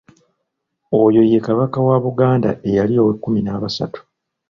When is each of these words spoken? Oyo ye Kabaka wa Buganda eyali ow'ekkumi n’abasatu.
Oyo 1.03 1.21
ye 1.29 1.39
Kabaka 1.45 1.77
wa 1.87 1.97
Buganda 2.05 2.49
eyali 2.67 2.95
ow'ekkumi 3.01 3.39
n’abasatu. 3.43 3.99